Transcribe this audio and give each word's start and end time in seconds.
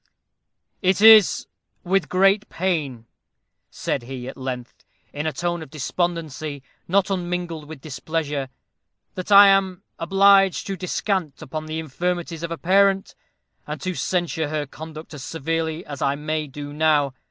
"It 0.81 0.99
is 0.99 1.45
with 1.83 2.09
great 2.09 2.49
pain," 2.49 3.05
said 3.69 4.01
he, 4.01 4.27
at 4.27 4.35
length, 4.35 4.83
in 5.13 5.27
a 5.27 5.31
tone 5.31 5.61
of 5.61 5.69
despondency, 5.69 6.63
not 6.87 7.11
unmingled 7.11 7.65
with 7.65 7.81
displeasure, 7.81 8.49
"that 9.13 9.31
I 9.31 9.49
am 9.49 9.83
obliged 9.99 10.65
to 10.65 10.75
descant 10.75 11.43
upon 11.43 11.67
the 11.67 11.77
infirmities 11.77 12.41
of 12.41 12.49
a 12.49 12.57
parent, 12.57 13.13
and 13.67 13.79
to 13.81 13.93
censure 13.93 14.47
her 14.49 14.65
conduct 14.65 15.13
as 15.13 15.21
severely 15.23 15.85
as 15.85 16.01
I 16.01 16.15
may 16.15 16.47
do 16.47 16.73
now. 16.73 17.13